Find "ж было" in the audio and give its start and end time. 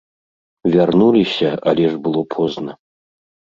1.93-2.21